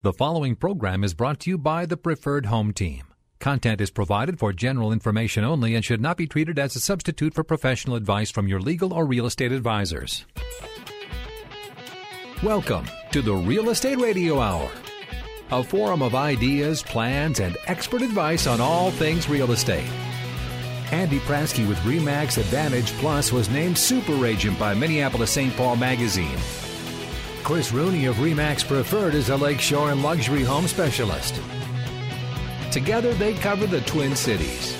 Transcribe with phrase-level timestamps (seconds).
[0.00, 3.02] The following program is brought to you by the Preferred Home Team.
[3.40, 7.34] Content is provided for general information only and should not be treated as a substitute
[7.34, 10.24] for professional advice from your legal or real estate advisors.
[12.44, 14.70] Welcome to the Real Estate Radio Hour,
[15.50, 19.90] a forum of ideas, plans, and expert advice on all things real estate.
[20.92, 25.56] Andy Prasky with Remax Advantage Plus was named Super Agent by Minneapolis St.
[25.56, 26.38] Paul Magazine.
[27.48, 31.40] Chris Rooney of Remax Preferred is a lakeshore and luxury home specialist.
[32.70, 34.76] Together, they cover the Twin Cities.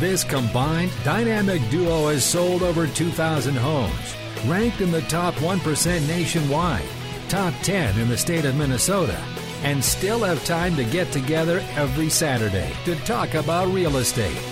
[0.00, 6.82] This combined dynamic duo has sold over 2,000 homes, ranked in the top 1% nationwide,
[7.28, 9.22] top 10 in the state of Minnesota,
[9.62, 14.42] and still have time to get together every Saturday to talk about real estate.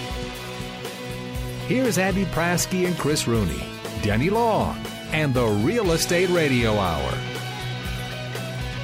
[1.66, 3.66] Here's Andy Prasky and Chris Rooney,
[4.00, 4.85] Denny Long,
[5.16, 7.18] and the Real Estate Radio Hour.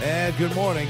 [0.02, 0.88] And good morning.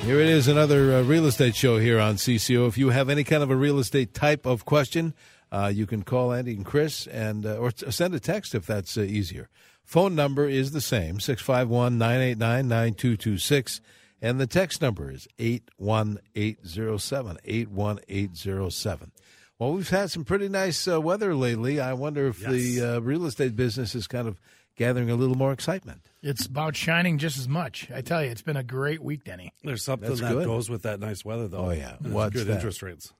[0.00, 2.66] Here it is, another uh, real estate show here on CCO.
[2.66, 5.12] If you have any kind of a real estate type of question,
[5.52, 8.64] uh, you can call Andy and Chris, and uh, or t- send a text if
[8.64, 9.50] that's uh, easier.
[9.84, 13.82] Phone number is the same 651 989 9226,
[14.22, 17.36] and the text number is 81807.
[17.44, 19.12] 81807.
[19.58, 21.80] Well, we've had some pretty nice uh, weather lately.
[21.80, 22.50] I wonder if Yes.
[22.50, 24.40] the uh, real estate business is kind of
[24.76, 26.02] gathering a little more excitement.
[26.22, 27.90] It's about shining just as much.
[27.92, 29.52] I tell you, it's been a great week, Denny.
[29.64, 30.46] There's something That's that good.
[30.46, 31.66] goes with that nice weather, though.
[31.66, 31.96] Oh, yeah.
[32.02, 32.54] And What's good that?
[32.54, 33.12] interest rates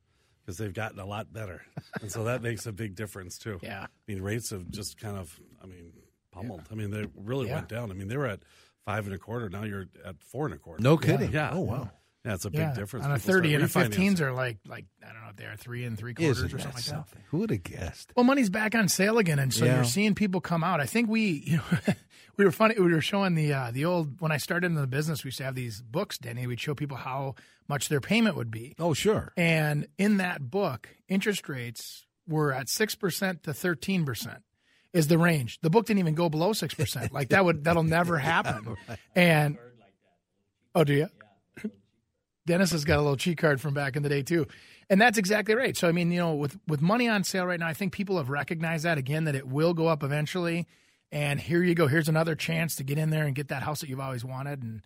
[0.44, 1.62] because they've gotten a lot better,
[2.00, 3.58] and so that makes a big difference too.
[3.62, 3.82] Yeah.
[3.82, 5.92] I mean rates have just kind of, I mean,
[6.32, 6.62] pummeled.
[6.70, 7.56] I mean, they really Yeah.
[7.56, 7.90] went down.
[7.90, 8.40] I mean, they were at
[8.86, 9.50] five and a quarter.
[9.50, 10.82] Now you're at four and a quarter.
[10.82, 11.32] No kidding.
[11.32, 11.50] Yeah.
[11.52, 11.90] Oh, wow.
[12.24, 13.06] Yeah, it's a big yeah, difference.
[13.06, 14.22] on a thirty and a fifteens refinancing.
[14.24, 16.56] are like like I don't know if they are three and three quarters Isn't or
[16.58, 17.18] that something like that.
[17.28, 18.12] Who would have guessed?
[18.16, 19.76] Well, money's back on sale again, and so Yeah.
[19.76, 20.80] you're seeing people come out.
[20.80, 21.94] I think we, you know,
[22.36, 22.74] we were funny.
[22.78, 25.22] We were showing the uh, the old when I started in the business.
[25.24, 26.46] We used to have these books, Denny.
[26.46, 27.36] We'd show people how
[27.68, 29.32] much their payment would be, Oh, sure.
[29.36, 34.38] and in that book, interest rates were at six percent to thirteen percent
[34.92, 35.60] is the range.
[35.60, 37.12] The book didn't even go below six percent.
[37.12, 38.76] Like that would that'll never happen.
[39.14, 39.56] And
[40.74, 41.08] oh, do you?
[42.48, 44.46] Dennis has got a little cheat card from back in the day too,
[44.88, 45.76] and that's exactly right.
[45.76, 48.16] So I mean, you know, with with money on sale right now, I think people
[48.16, 50.66] have recognized that again that it will go up eventually.
[51.12, 51.86] And here you go.
[51.86, 54.62] Here's another chance to get in there and get that house that you've always wanted.
[54.62, 54.82] And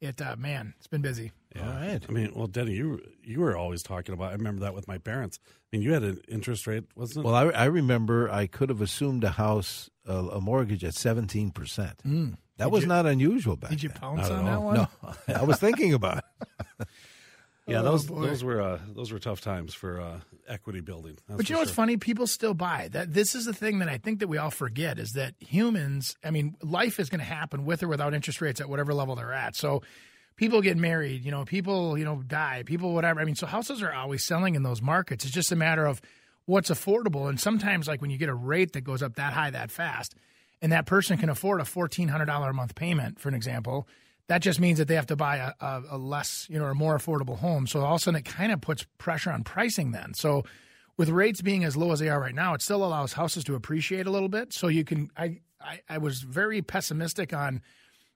[0.00, 1.32] it, uh, man, it's been busy.
[1.54, 1.66] Yeah.
[1.68, 2.02] All right.
[2.06, 4.30] I mean, well, Denny, you you were always talking about.
[4.30, 5.38] I remember that with my parents.
[5.46, 7.28] I mean, you had an interest rate, wasn't it?
[7.28, 12.36] Well, I, I remember I could have assumed a house, a, a mortgage at 17%.
[12.60, 13.78] That was you- not unusual back then.
[13.78, 14.74] Did you pounce on that one?
[14.76, 14.88] No,
[15.34, 16.88] I was thinking about it.
[17.66, 18.20] yeah, Oh, those boy.
[18.26, 21.16] those were uh, those were tough times for uh, equity building.
[21.28, 21.96] That's But you know what's funny?
[21.96, 22.88] People still buy.
[22.92, 26.16] That this is the thing that I think that we all forget is that humans.
[26.24, 29.14] I mean, life is going to happen with or without interest rates at whatever level
[29.16, 29.54] they're at.
[29.56, 29.82] So,
[30.36, 31.24] people get married.
[31.24, 32.62] You know, people you know die.
[32.66, 33.20] People whatever.
[33.20, 35.24] I mean, so houses are always selling in those markets.
[35.24, 36.00] It's just a matter of
[36.46, 37.28] what's affordable.
[37.28, 40.14] And sometimes, like when you get a rate that goes up that high that fast,
[40.62, 43.86] and that person can afford a fourteen hundred dollar a month payment, for an example.
[44.28, 46.74] That just means that they have to buy a, a, a less, you know, a
[46.74, 47.66] more affordable home.
[47.66, 49.90] So all of a sudden, it kind of puts pressure on pricing.
[49.90, 50.44] Then, so
[50.96, 53.56] with rates being as low as they are right now, it still allows houses to
[53.56, 54.52] appreciate a little bit.
[54.52, 57.60] So you can, I, I, I was very pessimistic on,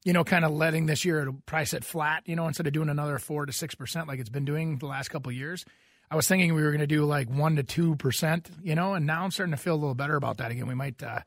[0.05, 2.91] you know, kind of letting this year price it flat, you know, instead of doing
[2.91, 5.65] another four to six percent like it's been doing the last couple years.
[6.11, 8.95] I was thinking we were going to do like one to two percent, you know,
[8.95, 10.69] and now I'm starting to feel a little better about that again.
[10.69, 11.21] We might uh,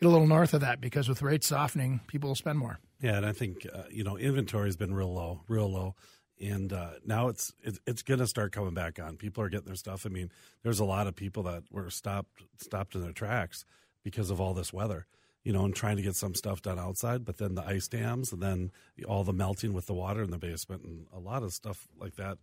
[0.00, 2.78] get a little north of that because with rates softening, people will spend more.
[3.00, 5.94] Yeah, and I think uh, you know inventory has been real low, real low,
[6.40, 9.16] and uh, now it's it's, it's going to start coming back on.
[9.16, 10.06] People are getting their stuff.
[10.06, 10.30] I mean,
[10.62, 13.64] there's a lot of people that were stopped stopped in their tracks
[14.02, 15.06] because of all this weather.
[15.42, 18.30] You know, and trying to get some stuff done outside, but then the ice dams,
[18.30, 18.70] and then
[19.08, 22.16] all the melting with the water in the basement, and a lot of stuff like
[22.16, 22.36] that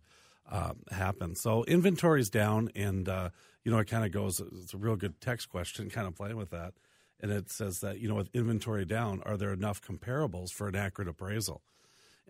[0.50, 1.36] um, happen.
[1.36, 3.28] So inventory's down, and uh,
[3.62, 4.40] you know it kind of goes.
[4.40, 6.74] It's a real good text question, kind of playing with that
[7.20, 10.76] and it says that you know with inventory down, are there enough comparables for an
[10.76, 11.62] accurate appraisal?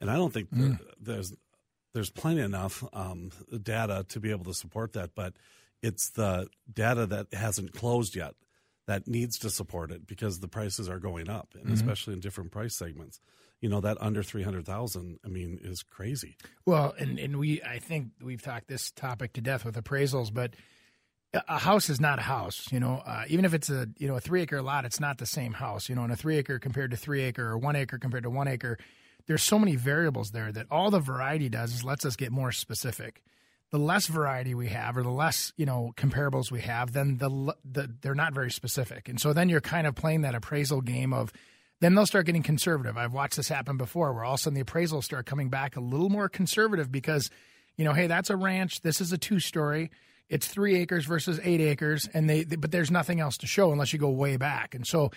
[0.00, 1.34] And I don't think there- there's
[1.94, 3.30] there's plenty enough um,
[3.62, 5.34] data to be able to support that, but
[5.82, 8.34] it's the data that hasn't closed yet
[8.86, 12.50] that needs to support it because the prices are going up, and especially in different
[12.50, 13.20] price segments.
[13.60, 15.18] you know that under three hundred thousand.
[15.24, 16.36] I mean, is crazy.
[16.64, 20.54] Well, and and we I think we've talked this topic to death with appraisals, but
[21.34, 22.68] a house is not a house.
[22.72, 25.18] You know, uh, even if it's a you know a three acre lot, it's not
[25.18, 25.88] the same house.
[25.88, 28.30] You know, and a three acre compared to three acre or one acre compared to
[28.30, 28.78] one acre,
[29.26, 32.52] there's so many variables there that all the variety does is lets us get more
[32.52, 33.22] specific.
[33.70, 37.54] The less variety we have, or the less you know comparables we have, then the,
[37.70, 41.12] the they're not very specific, and so then you're kind of playing that appraisal game
[41.12, 41.32] of
[41.80, 42.96] then they'll start getting conservative.
[42.96, 45.76] I've watched this happen before where all of a sudden the appraisals start coming back
[45.76, 47.30] a little more conservative because,
[47.76, 48.80] you know, hey, that's a ranch.
[48.80, 49.90] This is a two story.
[50.28, 52.08] It's three acres versus eight acres.
[52.12, 54.74] And they, they, but there's nothing else to show unless you go way back.
[54.74, 55.10] And so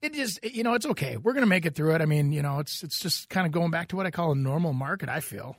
[0.00, 1.16] it just, you know, it's okay.
[1.16, 2.00] We're going to make it through it.
[2.00, 4.32] I mean, you know, it's, it's just kind of going back to what I call
[4.32, 5.56] a normal market, I feel.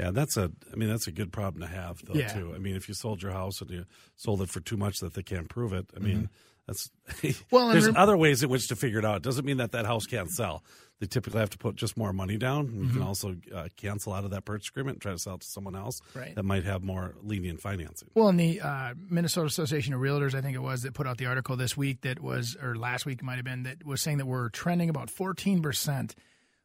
[0.00, 0.50] Yeah, that's a.
[0.72, 2.14] I mean, that's a good problem to have, though.
[2.14, 2.28] Yeah.
[2.28, 2.54] Too.
[2.54, 3.84] I mean, if you sold your house and you
[4.16, 6.30] sold it for too much that they can't prove it, I mean,
[6.66, 7.32] mm-hmm.
[7.32, 9.18] that's Well, and there's other ways in which to figure it out.
[9.18, 10.64] It doesn't mean that that house can't sell.
[11.00, 12.66] They typically have to put just more money down.
[12.66, 12.92] You Mm-hmm.
[12.92, 15.46] can also uh, cancel out of that purchase agreement and try to sell it to
[15.46, 16.34] someone else Right.
[16.34, 18.08] that might have more lenient financing.
[18.14, 21.16] Well, in the uh, Minnesota Association of Realtors, I think it was that put out
[21.18, 24.18] the article this week that was, or last week might have been, that was saying
[24.18, 26.12] that we're trending about 14%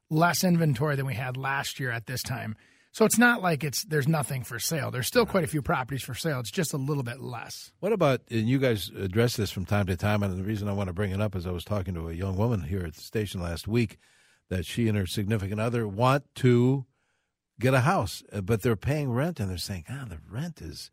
[0.09, 2.55] less inventory than we had last year at this time.
[2.91, 4.89] So it's not like it's there's nothing for sale.
[4.89, 6.39] There's still quite a few properties for sale.
[6.39, 7.71] It's just a little bit less.
[7.81, 10.73] What about, and you guys address this from time to time, and the reason I
[10.73, 12.93] want to bring it up is I was talking to a young woman here at
[12.95, 13.97] the station last week
[14.49, 16.85] that she and her significant other want to
[17.59, 20.91] get a house, uh, but they're paying rent, and they're saying, ah, the rent is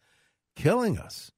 [0.56, 1.32] killing us.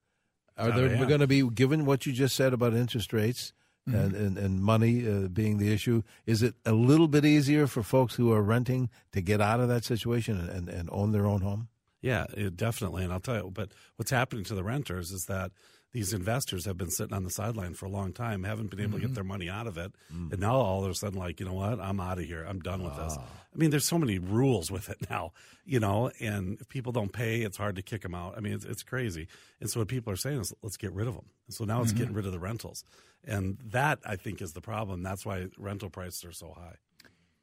[0.56, 1.04] Are Oh, there yeah.
[1.06, 3.52] going to be, given what you just said about interest rates
[3.86, 7.82] and, and, and money uh, being the issue, is it a little bit easier for
[7.82, 11.26] folks who are renting to get out of that situation and, and, and own their
[11.26, 11.68] own home?
[12.00, 13.04] Yeah, it, definitely.
[13.04, 15.52] And I'll tell you, but what's happening to the renters is that
[15.94, 18.94] these investors have been sitting on the sideline for a long time, haven't been able
[18.94, 19.14] to get mm-hmm.
[19.14, 20.30] their money out of it, mm.
[20.32, 22.44] and now all of a sudden, like, you know what, I'm out of here.
[22.46, 23.14] I'm done with this.
[23.16, 23.22] Ah.
[23.22, 25.32] I mean, there's so many rules with it now,
[25.64, 28.34] you know, and if people don't pay, it's hard to kick them out.
[28.36, 29.28] I mean, it's, it's crazy.
[29.60, 31.26] And so what people are saying is, let's get rid of them.
[31.48, 31.98] So now it's mm-hmm.
[31.98, 32.84] getting rid of the rentals,
[33.24, 35.04] and that I think is the problem.
[35.04, 36.74] That's why rental prices are so high.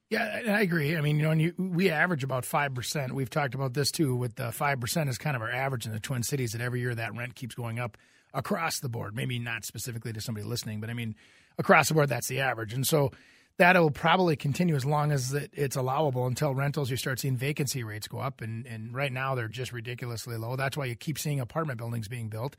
[0.09, 0.97] Yeah, I agree.
[0.97, 3.13] I mean, you know, and you, we average about five percent.
[3.15, 4.13] We've talked about this too.
[4.13, 6.51] With the five percent is kind of our average in the Twin Cities.
[6.51, 7.97] That every year that rent keeps going up
[8.33, 9.15] across the board.
[9.15, 11.15] Maybe not specifically to somebody listening, but I mean,
[11.57, 12.73] across the board, that's the average.
[12.73, 13.11] And so
[13.57, 16.89] that'll probably continue as long as it, it's allowable until rentals.
[16.89, 20.55] You start seeing vacancy rates go up, and and right now they're just ridiculously low.
[20.55, 22.55] That's why you keep seeing apartment buildings being built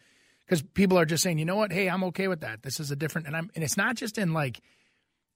[0.46, 2.62] because people are just saying, you know what, hey, I'm okay with that.
[2.62, 4.60] This is a different, and I'm, and it's not just in like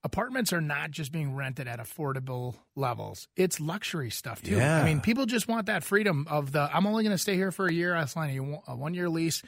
[0.05, 3.27] apartments are not just being rented at affordable levels.
[3.37, 4.56] It's luxury stuff too.
[4.56, 4.81] Yeah.
[4.81, 7.50] I mean, people just want that freedom of the I'm only going to stay here
[7.50, 7.94] for a year.
[7.94, 9.43] I sign a one year lease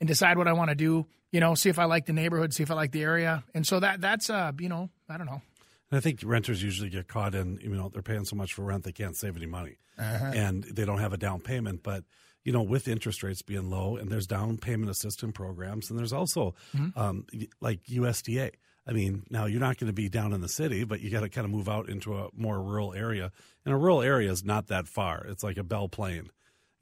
[0.00, 1.06] and decide what I want to do.
[1.32, 3.66] You know, see if I like the neighborhood, see if I like the area, and
[3.66, 5.42] so that that's uh you know I don't know.
[5.90, 8.62] And I think renters usually get caught in, you know, they're paying so much for
[8.64, 9.78] rent they can't save any money,
[10.34, 11.82] and they don't have a down payment.
[11.82, 12.04] But
[12.44, 16.12] you know, with interest rates being low, and there's down payment assistance programs, and there's
[16.12, 16.54] also
[16.96, 17.26] um,
[17.60, 18.50] like USDA.
[18.86, 21.20] I mean, now you're not going to be down in the city, but you got
[21.20, 23.32] to kind of move out into a more rural area.
[23.64, 25.24] And a rural area is not that far.
[25.26, 26.28] It's like a Belle Plaine.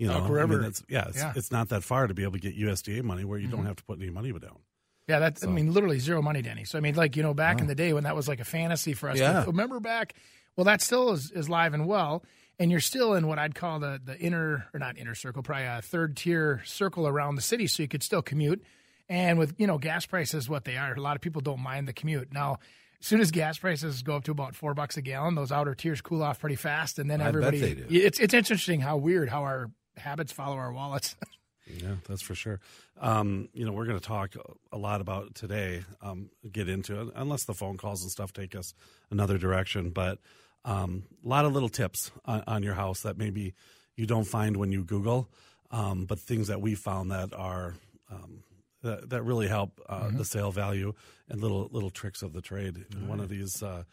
[0.03, 1.33] You know, Elk I mean, that's, yeah, it's, Yeah.
[1.37, 3.69] it's not that far to be able to get USDA money where you don't mm-hmm.
[3.69, 4.59] have to put any money down.
[5.07, 6.65] Yeah, that's I mean literally zero money, Denny.
[6.65, 8.45] So I mean, like you know, back in the day when that was like a
[8.45, 9.19] fantasy for us.
[9.19, 9.45] Yeah.
[9.45, 10.15] remember back?
[10.57, 12.25] Well, that still is, is live and well,
[12.59, 15.67] and you're still in what I'd call the the inner or not inner circle, probably
[15.67, 18.61] a third tier circle around the city, so you could still commute.
[19.09, 21.87] And with you know gas prices what they are, a lot of people don't mind
[21.87, 22.59] the commute now.
[23.01, 25.75] As soon as gas prices go up to about four bucks a gallon, those outer
[25.75, 27.61] tiers cool off pretty fast, and then everybody.
[27.91, 31.17] It's it's interesting how weird how our habits follow our wallets.
[31.67, 32.61] Yeah, that's for sure.
[33.01, 34.35] Um, you know, we're going to talk
[34.73, 38.55] a lot about today, um, get into it, unless the phone calls and stuff take
[38.55, 38.75] us
[39.11, 39.91] another direction.
[39.91, 40.19] But
[40.65, 43.55] um, a lot of little tips on, on your house that maybe
[43.97, 45.29] you don't find when you Google,
[45.71, 47.75] um, but things that we found that are
[48.11, 48.43] um,
[48.83, 50.93] that, that really help uh, the sale value
[51.29, 52.85] and little little tricks of the trade.
[52.93, 53.85] And one of these, uh,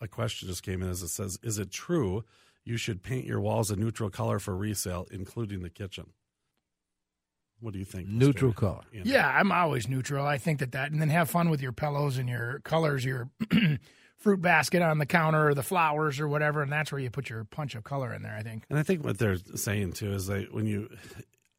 [0.00, 2.24] a question just came in as it says, "Is it true
[2.68, 6.12] you should paint your walls a neutral color for resale, including the kitchen?"
[7.60, 8.06] What do you think?
[8.06, 8.12] Mr.
[8.12, 8.82] Neutral color.
[8.94, 9.12] Andrew?
[9.12, 10.24] Yeah, I'm always neutral.
[10.24, 13.30] I think that that, and then have fun with your pillows and your colors, your
[14.16, 17.28] fruit basket on the counter, or the flowers or whatever, and that's where you put
[17.28, 18.36] your punch of color in there.
[18.36, 18.64] I think.
[18.70, 20.88] And I think what they're saying too is that when you,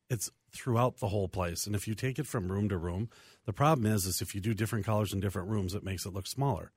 [0.09, 3.09] it's throughout the whole place, and if you take it from room to room,
[3.45, 6.13] the problem is is if you do different colors in different rooms, it makes it
[6.13, 6.71] look smaller.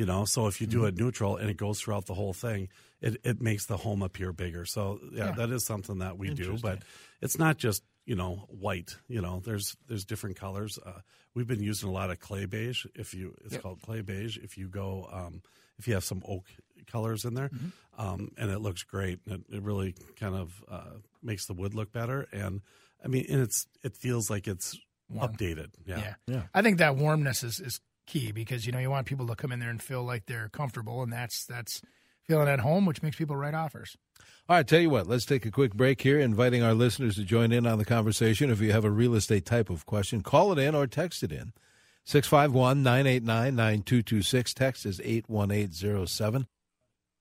[0.00, 2.68] You know, so if you do it neutral and it goes throughout the whole thing,
[3.02, 4.64] it, it makes the home appear bigger.
[4.64, 5.32] So yeah, Yeah.
[5.32, 6.78] that is something that we do, but
[7.20, 8.96] it's not just you know white.
[9.08, 10.78] You know, there's there's different colors.
[10.90, 11.00] Uh,
[11.34, 12.86] we've been using a lot of clay beige.
[12.94, 13.62] If you, it's Yep.
[13.62, 14.38] called clay beige.
[14.38, 15.42] If you go, um,
[15.78, 16.46] if you have some oak
[16.86, 17.50] colors in there,
[17.98, 19.18] um, and it looks great.
[19.26, 22.26] It, it really kind of uh, makes the wood look better.
[22.32, 22.62] And
[23.04, 24.78] I mean, and it's it feels like it's
[25.10, 25.28] Warm.
[25.28, 25.70] updated.
[25.84, 26.14] Yeah.
[26.26, 26.44] Yeah.
[26.54, 29.52] I think that warmness is, is key because you know you want people to come
[29.52, 31.82] in there and feel like they're comfortable, and that's that's
[32.22, 33.96] feeling at home, which makes people write offers.
[34.48, 37.24] All right, tell you what, let's take a quick break here, inviting our listeners to
[37.24, 38.50] join in on the conversation.
[38.50, 41.32] If you have a real estate type of question, call it in or text it
[41.32, 41.52] in.
[42.04, 44.54] 651 989 9226.
[44.54, 46.46] Text is 81807.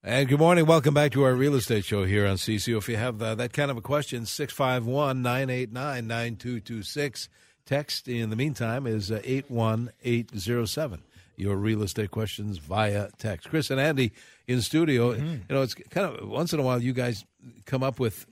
[0.02, 0.66] And good morning.
[0.66, 2.78] Welcome back to our real estate show here on CCO.
[2.78, 7.30] If you have uh, that kind of a question, 651 989 9226.
[7.70, 11.04] Text in the meantime is uh, 81807.
[11.36, 13.48] Your real estate questions via text.
[13.48, 14.12] Chris and Andy
[14.48, 15.12] in studio.
[15.48, 17.26] You know, it's kind of once in a while you guys
[17.68, 18.26] come up with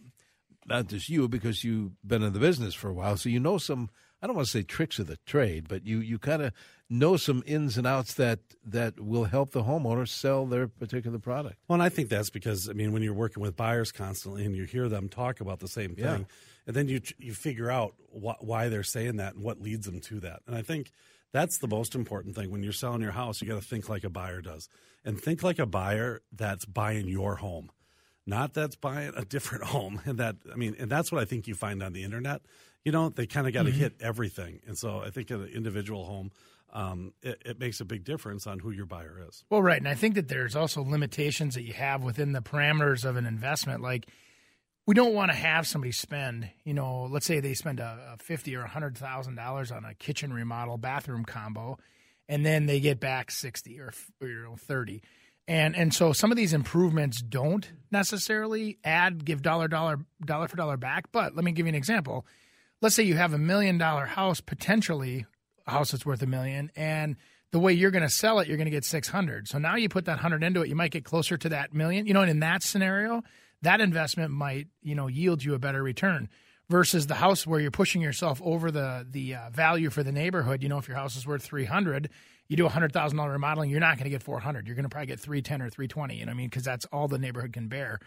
[0.65, 3.59] not just you because you've been in the business for a while, so you know
[3.59, 3.91] some.
[4.21, 6.53] I don't want to say tricks of the trade, but you you kind of
[6.89, 11.57] know some ins and outs that that will help the homeowner sell their particular product.
[11.67, 14.55] Well, and I think that's because I mean, when you're working with buyers constantly and
[14.55, 16.17] you hear them talk about the same thing, Yeah.
[16.65, 19.99] and then you you figure out wh- why they're saying that and what leads them
[20.01, 20.41] to that.
[20.47, 20.91] And I think
[21.33, 23.41] that's the most important thing when you're selling your house.
[23.41, 24.67] You got to think like a buyer does,
[25.05, 27.69] and think like a buyer that's buying your home,
[28.25, 30.01] not that's buying a different home.
[30.05, 32.41] And that I mean, and that's what I think you find on the internet.
[32.87, 35.49] You know, they kind of got to hit everything, and so I think in an
[35.49, 36.31] individual home.
[36.71, 39.43] Um, it, it makes a big difference on who your buyer is.
[39.49, 43.03] Well, right, and I think that there's also limitations that you have within the parameters
[43.03, 43.81] of an investment.
[43.81, 44.07] Like,
[44.85, 48.23] we don't want to have somebody spend, you know, let's say they spend a, a
[48.23, 51.77] fifty or hundred thousand dollars on a kitchen remodel, bathroom combo,
[52.29, 53.91] and then they get back sixty or,
[54.21, 55.01] or you know thirty,
[55.45, 60.55] and and so some of these improvements don't necessarily add give dollar dollar dollar for
[60.55, 61.11] dollar back.
[61.11, 62.25] But let me give you an example.
[62.81, 65.25] Let's say you have a million dollar house potentially
[65.65, 67.17] a house that's worth a million and
[67.51, 69.89] the way you're going to sell it you're going to get 600 so now you
[69.89, 72.05] put that 100 into it you might get closer to that million.
[72.05, 73.23] You know and in that scenario
[73.61, 76.29] that investment might you know yield you a better return
[76.69, 80.61] versus the house where you're pushing yourself over the the uh, value for the neighborhood.
[80.61, 82.09] You know if your house is worth 300
[82.47, 84.83] you do a hundred thousand dollar remodeling you're not going to get 400 you're going
[84.83, 86.49] to probably get 310 or 320 you know what i mean?
[86.49, 87.99] Because that's all the neighborhood can bear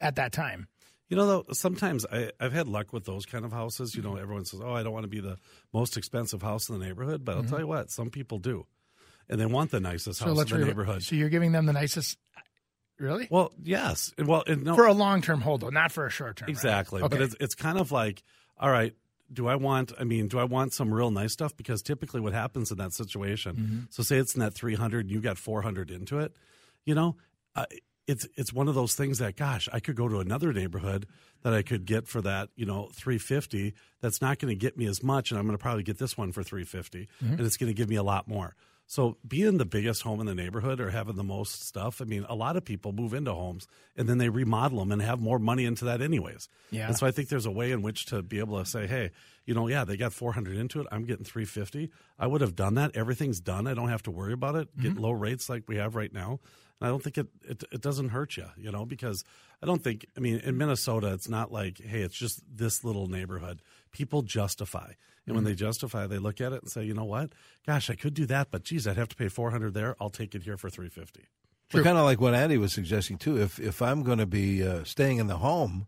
[0.00, 0.68] at that time
[1.12, 3.94] You know, though, sometimes I, I've had luck with those kind of houses.
[3.94, 5.36] You know, everyone says, "Oh, I don't want to be the
[5.70, 7.50] most expensive house in the neighborhood," but I'll Mm-hmm.
[7.50, 8.64] tell you what, some people do,
[9.28, 11.02] and they want the nicest so house in the re- neighborhood.
[11.02, 12.16] so you're giving them the nicest
[12.98, 16.46] really well, yes, well, and no, for a long-term hold though not for a short-term
[16.46, 16.50] right?
[16.50, 17.02] exactly.
[17.02, 17.08] okay.
[17.16, 18.22] But it's it's kind of like,
[18.58, 18.94] all right,
[19.30, 19.92] do I want?
[20.00, 21.54] I mean, do I want some real nice stuff?
[21.56, 23.78] Because typically, what happens in that situation, Mm-hmm.
[23.90, 26.32] so say it's in that three hundred, you got four hundred into it,
[26.86, 27.16] you know.
[27.54, 27.66] Uh,
[28.06, 31.06] it's it's one of those things that gosh I could go to another neighborhood
[31.42, 34.76] that I could get for that you know three fifty that's not going to get
[34.76, 37.32] me as much and I'm going to probably get this one for 350 Mm-hmm.
[37.34, 38.54] and it's going to give me a lot more.
[38.88, 42.26] So being the biggest home in the neighborhood or having the most stuff, I mean,
[42.28, 43.66] a lot of people move into homes
[43.96, 46.48] and then they remodel them and have more money into that anyways.
[46.70, 46.88] Yeah.
[46.88, 49.12] And so I think there's a way in which to be able to say, hey,
[49.46, 50.88] you know, yeah, they got 400 into it.
[50.92, 51.90] I'm getting 350.
[52.18, 52.94] I would have done that.
[52.94, 53.66] Everything's done.
[53.66, 54.68] I don't have to worry about it.
[54.78, 56.40] Get low rates like we have right now.
[56.82, 59.22] And I don't think it, it it doesn't hurt you, you know, because
[59.62, 63.06] I don't think I mean in Minnesota it's not like hey it's just this little
[63.06, 63.62] neighborhood.
[63.92, 64.92] People justify,
[65.26, 67.32] and when they justify, they look at it and say, you know what,
[67.66, 69.94] gosh, I could do that, but geez, I'd have to pay four hundred there.
[70.00, 71.26] I'll take it here for three fifty.
[71.70, 73.40] So kind of like what Andy was suggesting too.
[73.40, 75.86] If if I'm going to be uh, staying in the home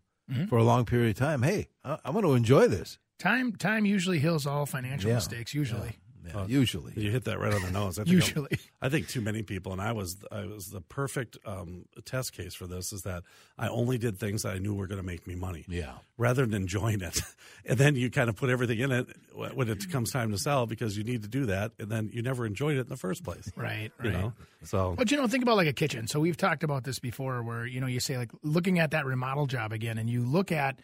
[0.49, 2.97] for a long period of time, hey, I- I'm going to enjoy this.
[3.19, 5.15] Time time usually heals all financial Yeah.
[5.17, 5.53] mistakes.
[5.53, 6.04] Usually, Yeah,
[6.47, 7.99] usually, You hit that right on the nose.
[7.99, 8.57] I think usually.
[8.81, 12.53] I think too many people, and I was I was the perfect um, test case
[12.53, 12.93] for this.
[12.93, 13.23] Is that
[13.57, 15.65] I only did things that I knew were going to make me money.
[15.67, 15.93] Yeah.
[16.17, 17.19] Rather than enjoying it,
[17.65, 20.65] and then you kind of put everything in it when it comes time to sell
[20.65, 23.23] because you need to do that, and then you never enjoyed it in the first
[23.23, 23.51] place.
[23.57, 24.13] Right, You right.
[24.19, 24.33] know.
[24.63, 26.07] So But you know, think about like a kitchen.
[26.07, 29.05] So we've talked about this before, where you know you say like looking at that
[29.05, 30.79] remodel job again, and you look at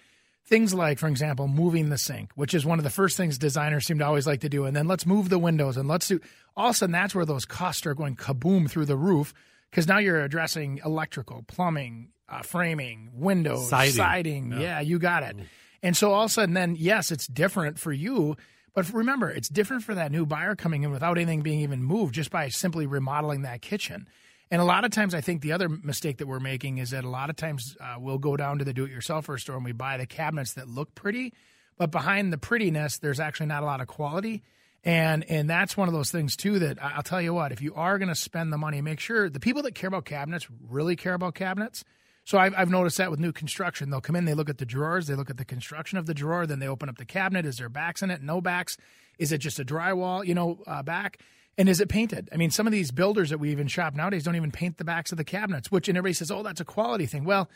[0.45, 3.85] things like, for example, moving the sink, which is one of the first things designers
[3.85, 6.19] seem to always like to do, and then let's move the windows, and let's do.
[6.55, 9.33] All of a sudden, that's where those costs are going kaboom through the roof
[9.69, 14.53] because now you're addressing electrical, plumbing, uh, framing, windows, Siding.
[14.59, 14.81] Yeah.
[14.81, 15.35] you got it.
[15.83, 18.35] And so all of a sudden, then yes, it's different for you.
[18.73, 22.13] But remember, it's different for that new buyer coming in without anything being even moved,
[22.15, 24.07] just by simply remodeling that kitchen.
[24.51, 27.05] And a lot of times, I think the other mistake that we're making is that
[27.05, 29.95] a lot of times uh, we'll go down to the do-it-yourselfer store and we buy
[29.97, 31.33] the cabinets that look pretty,
[31.77, 34.43] but behind the prettiness, there's actually not a lot of quality.
[34.83, 37.73] And and that's one of those things too that I'll tell you what, if you
[37.75, 40.95] are going to spend the money, make sure the people that care about cabinets really
[40.95, 41.83] care about cabinets.
[42.23, 43.89] So I've, I've noticed that with new construction.
[43.89, 46.13] They'll come in, they look at the drawers, they look at the construction of the
[46.13, 47.45] drawer, then they open up the cabinet.
[47.45, 48.21] Is there backs in it?
[48.21, 48.77] No backs.
[49.17, 51.19] Is it just a drywall, you know, uh, back?
[51.57, 52.29] And is it painted?
[52.31, 54.83] I mean, some of these builders that we even shop nowadays don't even paint the
[54.85, 57.23] backs of the cabinets, which and everybody says, oh, that's a quality thing.
[57.25, 57.49] Well,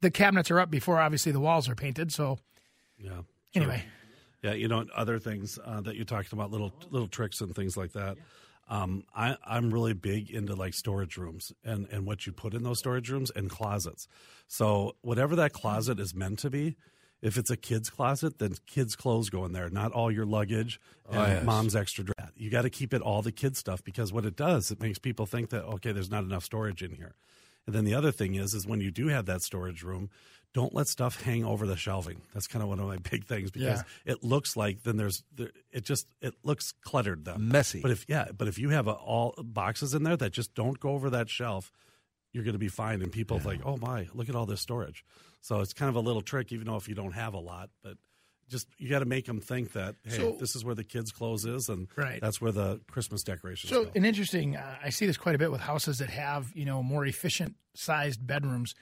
[0.00, 2.12] the cabinets are up before obviously the walls are painted.
[2.12, 2.38] So
[2.98, 3.20] Yeah.
[3.54, 3.84] anyway,
[4.42, 7.76] Yeah, you know, other things uh, that you talked about, little little tricks and things
[7.76, 8.16] like that.
[8.68, 12.62] Um, I, I'm really big into like storage rooms and, and what you put in
[12.62, 14.08] those storage rooms and closets.
[14.48, 16.76] So whatever that closet is meant to be,
[17.22, 20.80] if it's a kid's closet, then kids' clothes go in there, not all your luggage
[21.08, 21.44] oh, and Oh, yes.
[21.44, 22.30] mom's extra dress.
[22.36, 24.98] You got to keep it all the kid stuff because what it does, it makes
[24.98, 27.14] people think that okay, there's not enough storage in here.
[27.64, 30.10] And then the other thing is, is when you do have that storage room,
[30.52, 32.22] don't let stuff hang over the shelving.
[32.34, 35.50] That's kind of one of my big things because it looks like then there's there,
[35.70, 37.80] it just it looks cluttered then Messy.
[37.80, 40.80] But if yeah, but if you have a, all boxes in there that just don't
[40.80, 41.70] go over that shelf,
[42.32, 43.00] you're going to be fine.
[43.00, 45.04] And people like, oh my, look at all this storage.
[45.42, 47.68] So it's kind of a little trick, even though if you don't have a lot,
[47.82, 47.98] but
[48.48, 51.10] just you got to make them think that hey, So- this is where the kids'
[51.12, 52.20] clothes is, and Right.
[52.20, 53.74] that's where the Christmas decorations are.
[53.74, 53.90] So, go.
[53.94, 56.82] an interesting, uh, I see this quite a bit with houses that have, you know,
[56.82, 58.74] more efficient sized bedrooms.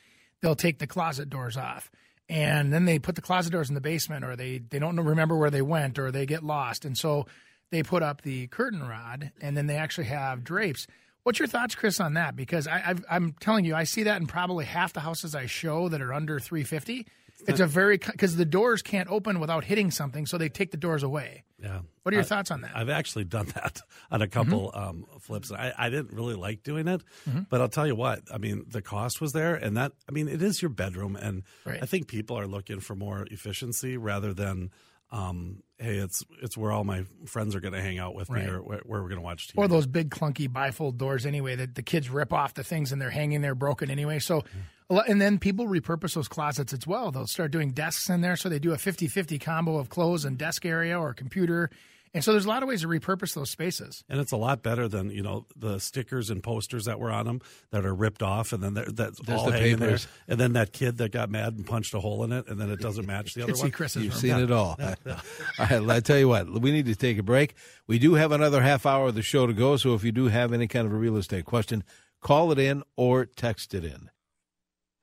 [0.42, 1.90] They'll take the closet doors off
[2.28, 5.36] and then they put the closet doors in the basement or they, they don't remember
[5.36, 6.84] where they went or they get lost.
[6.84, 7.26] And so
[7.70, 10.86] they put up the curtain rod and then they actually have drapes.
[11.22, 12.34] What's your thoughts, Chris, on that?
[12.36, 15.46] Because I, I've, I'm telling you, I see that in probably half the houses I
[15.46, 17.06] show that are under 350.
[17.46, 20.76] It's a very because the doors can't open without hitting something, so they take the
[20.76, 21.44] doors away.
[21.58, 21.80] yeah.
[22.02, 22.72] What are your I- thoughts on that?
[22.74, 24.88] I've actually done that on a couple Mm-hmm.
[24.90, 25.50] um, flips.
[25.50, 27.02] I, I didn't really like doing it,
[27.48, 28.20] but I'll tell you what.
[28.32, 31.42] I mean, the cost was there, and that I mean, it is your bedroom, and
[31.64, 31.82] Right.
[31.82, 34.70] I think people are looking for more efficiency rather than,
[35.12, 38.44] um, hey, it's it's where all my friends are going to hang out with Right.
[38.44, 39.54] me, or where, where we're going to watch TV.
[39.58, 43.00] or those big clunky bifold doors anyway that the kids rip off the things and
[43.02, 44.18] they're hanging there broken anyway.
[44.20, 44.44] So
[44.88, 47.10] lot- and then people repurpose those closets as well.
[47.10, 48.36] They'll start doing desks in there.
[48.36, 51.70] So they do a 50-50 combo of clothes and desk area or computer
[52.12, 54.62] and so there's a lot of ways to repurpose those spaces and it's a lot
[54.62, 57.40] better than you know the stickers and posters that were on them
[57.70, 60.04] that are ripped off, and then they're- that's There's all the hanging papers.
[60.06, 60.12] there.
[60.28, 62.70] And then that kid that got mad and punched a hole in it, and then
[62.70, 63.70] it doesn't match the other see one.
[63.70, 64.20] Chris's You've room.
[64.20, 64.76] seen it all.
[65.06, 65.16] all
[65.58, 67.54] right, I tell you what, we need to take a break.
[67.86, 70.26] We do have another half hour of the show to go, so if you do
[70.28, 71.84] have any kind of a real estate question,
[72.20, 74.10] call it in or text it in.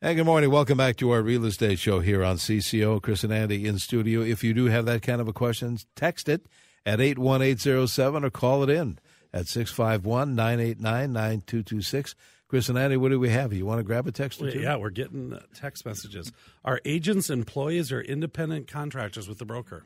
[0.01, 0.51] Hey, good morning.
[0.51, 3.01] Welcome back to our real estate show here on CCO.
[3.01, 4.21] Chris and Andy in studio.
[4.21, 6.45] If you do have that kind of a question, text it
[6.88, 8.97] at 81807 or call it in
[9.34, 12.15] at 651 989 9226.
[12.47, 13.52] Chris and Andy, what do we have?
[13.52, 14.62] You want to grab a text or two?
[14.62, 16.32] Yeah, we're getting uh, text messages.
[16.63, 19.84] Are agents employees or independent contractors with the broker?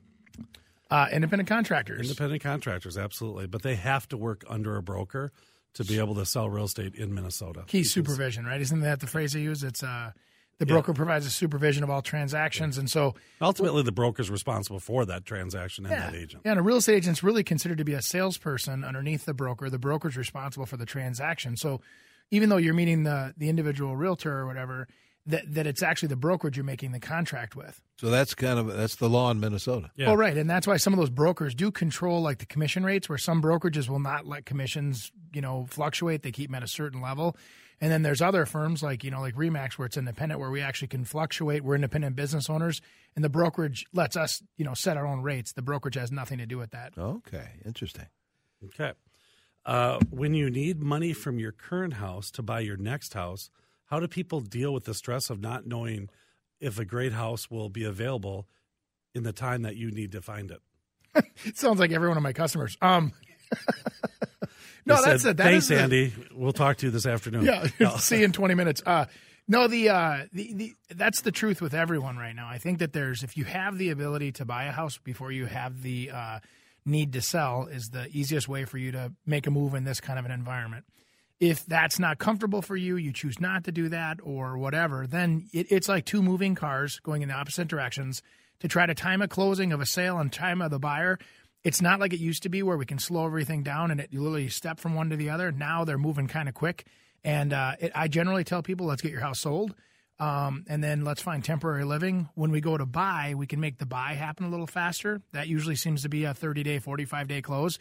[0.92, 3.48] uh, independent contractors Independent contractors, absolutely.
[3.48, 5.32] But they have to work under a broker
[5.74, 7.64] to be able to sell real estate in Minnesota.
[7.66, 10.12] key supervision right isn't that the phrase they use it's uh
[10.62, 14.80] the broker provides a supervision of all transactions and so Ultimately, the broker is responsible
[14.80, 16.44] for that transaction and that agent.
[16.46, 19.70] Yeah, and a real estate agent's really considered to be a salesperson underneath the broker.
[19.70, 21.58] The broker's responsible for the transaction.
[21.58, 21.82] So
[22.30, 24.88] even though you're meeting the the individual realtor or whatever,
[25.26, 27.82] that that it's actually the brokerage you're making the contract with.
[27.98, 29.92] So that's kind of that's the law in Minnesota.
[29.96, 30.12] Yeah.
[30.12, 33.10] Oh, right, and that's why some of those brokers do control like the commission rates,
[33.10, 36.24] where some brokerages will not let commissions, you know, fluctuate.
[36.24, 37.36] They keep them at a certain level.
[37.82, 40.62] And then there's other firms like you know like Remax where it's independent, where we
[40.62, 41.64] actually can fluctuate.
[41.64, 42.80] We're independent business owners,
[43.16, 45.52] and the brokerage lets us you know set our own rates.
[45.52, 46.94] The brokerage has nothing to do with that.
[46.98, 48.06] Okay, interesting.
[48.64, 48.94] Okay.
[49.66, 53.50] Uh, when you need money from your current house to buy your next house,
[53.86, 56.10] how do people deal with the stress of not knowing
[56.60, 58.48] if a great house will be available
[59.14, 60.62] in the time that you need to find it?
[61.46, 62.78] It sounds like every one of my customers.
[62.82, 63.12] Um,
[64.86, 65.38] no, They that's said, it.
[65.38, 66.14] That Thanks, is the- Andy.
[66.34, 67.46] We'll talk to you this afternoon.
[67.46, 67.96] Yeah, No.
[67.98, 68.82] see you in twenty minutes.
[68.86, 69.06] Uh,
[69.48, 72.48] no, the, uh, the the that's the truth with everyone right now.
[72.48, 75.46] I think that there's if you have the ability to buy a house before you
[75.46, 76.40] have the uh,
[76.86, 80.00] need to sell, is the easiest way for you to make a move in this
[80.00, 80.86] kind of an environment.
[81.40, 85.48] If that's not comfortable for you, you choose not to do that or whatever, then
[85.52, 88.22] it, it's like two moving cars going in the opposite directions
[88.60, 91.18] to try to time a closing of a sale and time of the buyer.
[91.64, 94.10] It's not like it used to be where we can slow everything down and it
[94.12, 95.52] you literally step from one to the other.
[95.52, 96.86] Now they're moving kind of quick.
[97.24, 99.76] And uh, it, I generally tell people, let's get your house sold.
[100.20, 102.30] Um, and then let's find temporary living.
[102.36, 105.22] When we go to buy, we can make the buy happen a little faster.
[105.34, 107.80] That usually seems to be a 30 day, 45 day close.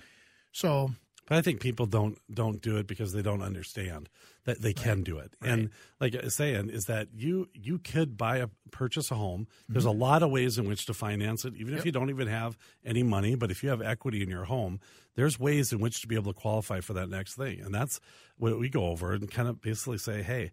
[0.52, 0.90] So
[1.30, 4.08] But I think people don't don't do it because they don't understand
[4.46, 5.36] that they can do it.
[5.40, 9.46] And like I was saying, is that you you could buy a purchase a home.
[9.68, 10.00] There's a mm-hmm.
[10.00, 13.04] lot of ways in which to finance it, even if you don't even have any
[13.04, 13.36] money.
[13.36, 14.80] But if you have equity in your home,
[15.14, 17.60] there's ways in which to be able to qualify for that next thing.
[17.60, 18.00] And that's
[18.36, 20.50] what we go over and kind of basically say, hey.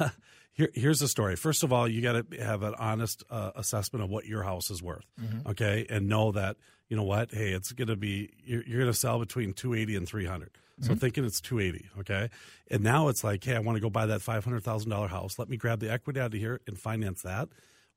[0.56, 1.36] Here, here's the story.
[1.36, 4.70] First of all, you got to have an honest uh, assessment of what your house
[4.70, 5.50] is worth, Mm-hmm.
[5.50, 6.56] okay, and know that
[6.88, 7.30] you know what.
[7.32, 10.26] Hey, it's going to be you're, you're going to sell between two eighty and three
[10.26, 10.50] hundred.
[10.80, 10.98] So Mm-hmm.
[10.98, 12.28] thinking it's two eighty, okay,
[12.70, 15.08] and now it's like, hey, I want to go buy that five hundred thousand dollar
[15.08, 15.38] house.
[15.38, 17.48] Let me grab the equity out of here and finance that.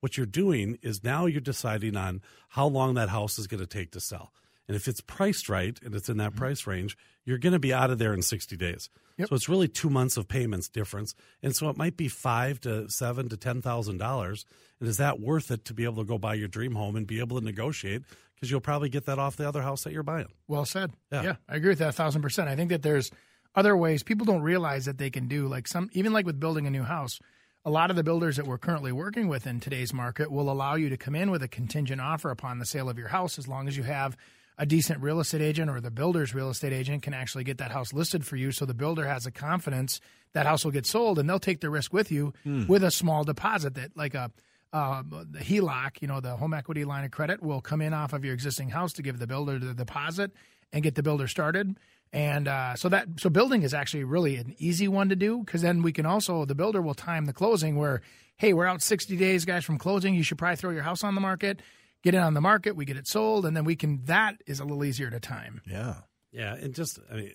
[0.01, 3.67] What you're doing is now you're deciding on how long that house is going to
[3.67, 4.31] take to sell.
[4.69, 6.37] And if it's priced right and it's in that mm-hmm.
[6.37, 8.89] price range, you're going to be out of there in 60 days.
[9.27, 11.13] So it's really two months of payments difference.
[11.43, 14.45] And so it might be five to seven to ten thousand dollars.
[14.79, 17.05] And is that worth it to be able to go buy your dream home and
[17.05, 18.03] be able to negotiate?
[18.35, 20.27] Because you'll probably get that off the other house that you're buying.
[20.47, 20.93] Well said.
[21.11, 21.23] Yeah.
[21.23, 21.35] Yeah.
[21.49, 22.47] I agree with that a thousand percent.
[22.47, 23.11] I think that there's
[23.55, 26.65] other ways people don't realize that they can do like some even like with building
[26.65, 27.19] a new house.
[27.65, 30.75] A lot of the builders that we're currently working with in today's market will allow
[30.75, 33.49] you to come in with a contingent offer upon the sale of your house as
[33.49, 34.15] long as you have
[34.59, 37.71] a decent real estate agent or the builder's real estate agent can actually get that
[37.71, 40.01] house listed for you so the builder has a confidence
[40.33, 42.33] that house will get sold and they'll take the risk with you
[42.67, 44.29] with a small deposit that like a
[44.71, 48.13] uh, the HELOC, you know, the home equity line of credit will come in off
[48.13, 50.31] of your existing house to give the builder the deposit
[50.71, 51.75] and get the builder started.
[52.11, 55.61] And uh, so that so building is actually really an easy one to do because
[55.61, 58.01] then we can also the builder will time the closing where
[58.37, 60.15] hey we're out 60 days guys from closing.
[60.15, 61.61] You should probably throw your house on the market
[62.03, 64.59] get it on the market we get it sold and then we can that is
[64.59, 65.95] a little easier to time Yeah.
[66.31, 67.33] Yeah, and just I mean,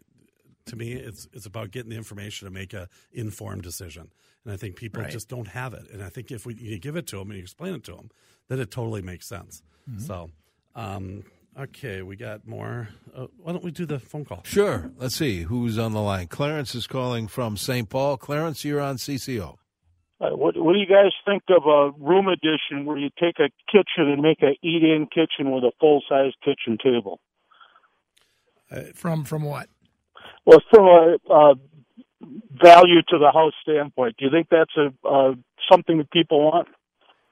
[0.66, 4.12] to me, it's it's about getting the information to make a informed decision.
[4.44, 5.10] And I think people Right.
[5.10, 5.90] just don't have it.
[5.92, 7.92] And I think if we you give it to them and you explain it to
[7.96, 8.10] them,
[8.48, 9.62] then it totally makes sense.
[9.98, 10.30] So,
[10.76, 11.24] um,
[11.58, 12.88] okay, we got more.
[13.14, 14.42] Uh, why don't we do the phone call?
[14.44, 14.90] Sure.
[14.96, 16.28] Let's see who's on the line.
[16.28, 17.88] Clarence is calling from St.
[17.90, 18.16] Paul.
[18.16, 19.56] Clarence, you're on CCO.
[20.20, 23.50] Uh, what, what do you guys think of a room addition where you take a
[23.70, 27.20] kitchen and make a eat-in kitchen with a full-size kitchen table?
[28.94, 29.68] from from what
[30.46, 31.54] Well, from a uh,
[32.52, 35.34] value to the house standpoint, do you think that's a uh,
[35.70, 36.68] something that people want?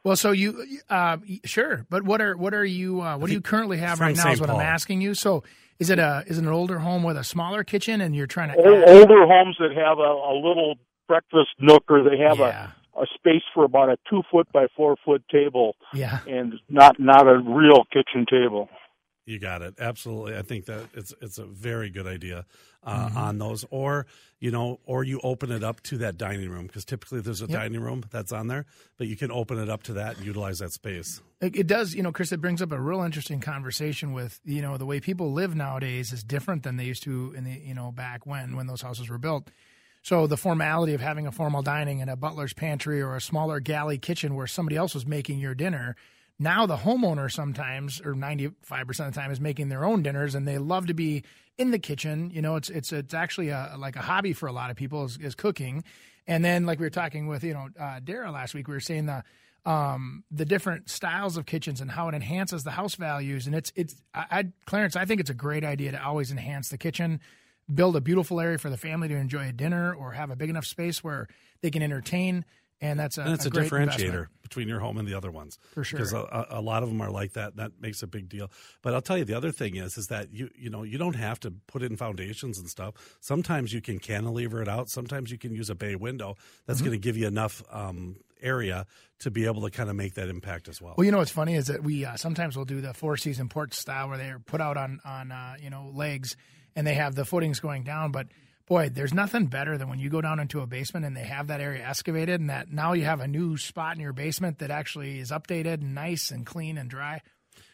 [0.05, 3.41] well so you uh, sure but what are what are you uh, what do you
[3.41, 4.35] currently have right now St.
[4.35, 5.45] is what i'm asking you so
[5.79, 8.49] is it a is it an older home with a smaller kitchen and you're trying
[8.51, 10.75] to Old, add- older homes that have a, a little
[11.13, 14.67] breakfast nook or they have yeah a, a space for about a two foot by
[14.77, 18.69] four foot table yeah and not not a real kitchen table.
[19.25, 19.75] You got it.
[19.79, 20.37] Absolutely.
[20.37, 22.39] I think that it's it's a very good idea
[22.83, 23.17] uh, Mm-hmm.
[23.27, 24.07] on those, or
[24.41, 27.47] you know, or you open it up to that dining room because typically there's a
[27.47, 27.61] Yep.
[27.61, 28.65] dining room that's on there,
[28.99, 31.21] but you can open it up to that and utilize that space.
[31.41, 32.33] It, it does, you know, Chris.
[32.33, 36.13] It brings up a real interesting conversation with you know the way people live nowadays
[36.13, 39.09] is different than they used to in the you know back when when those houses
[39.09, 39.45] were built.
[40.03, 43.61] So the formality of having a formal dining in a butler's pantry or a smaller
[43.61, 45.97] galley kitchen where somebody else was making your dinner.
[46.39, 50.03] Now the homeowner sometimes, or ninety five percent of the time, is making their own
[50.03, 51.23] dinners, and they love to be
[51.57, 52.31] in the kitchen.
[52.31, 55.05] You know, it's it's it's actually a like a hobby for a lot of people
[55.05, 55.85] is, is cooking.
[56.27, 58.81] And then, like we were talking with you know uh, Dara last week, we were
[58.81, 59.23] saying the
[59.65, 63.47] um, the different styles of kitchens and how it enhances the house values.
[63.47, 66.71] And it's it's I, I Clarence, I think it's a great idea to always enhance
[66.71, 67.21] the kitchen,
[67.73, 70.51] build a beautiful area for the family to enjoy a dinner, or have a big
[70.51, 71.29] enough space where
[71.61, 72.45] they can entertain.
[72.81, 74.29] And that's a, and it's a, great differentiator investment.
[74.43, 75.99] between your home and the other ones For sure.
[76.01, 78.51] because a, a lot of them are like that that makes a big deal
[78.83, 81.15] but i'll tell you the other thing is is that you you know you don't
[81.15, 85.39] have to put in foundations and stuff sometimes you can cantilever it out sometimes you
[85.39, 86.35] can use a bay window
[86.67, 86.87] that's Mm-hmm.
[86.89, 88.85] going to give you enough um, area
[89.21, 91.31] to be able to kind of make that impact as well Well, you know what's
[91.31, 94.41] funny is that we uh, sometimes we'll do the four season porch style where they're
[94.41, 96.37] put out on on uh, you know legs
[96.77, 98.13] and they have the footings going down.
[98.13, 98.29] But
[98.67, 101.49] boy, there's nothing better than when you go down into a basement and they have
[101.49, 104.71] that area excavated and that now you have a new spot in your basement that
[104.71, 107.21] actually is updated and nice and clean and dry.